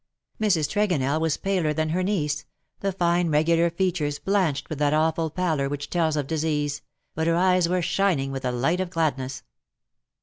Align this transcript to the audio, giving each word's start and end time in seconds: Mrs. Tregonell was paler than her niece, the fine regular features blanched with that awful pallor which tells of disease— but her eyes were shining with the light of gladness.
Mrs. 0.41 0.67
Tregonell 0.67 1.21
was 1.21 1.37
paler 1.37 1.73
than 1.75 1.89
her 1.89 2.01
niece, 2.01 2.45
the 2.79 2.91
fine 2.91 3.29
regular 3.29 3.69
features 3.69 4.17
blanched 4.17 4.67
with 4.67 4.79
that 4.79 4.95
awful 4.95 5.29
pallor 5.29 5.69
which 5.69 5.91
tells 5.91 6.17
of 6.17 6.25
disease— 6.25 6.81
but 7.13 7.27
her 7.27 7.35
eyes 7.35 7.69
were 7.69 7.83
shining 7.83 8.31
with 8.31 8.41
the 8.41 8.51
light 8.51 8.79
of 8.79 8.89
gladness. 8.89 9.43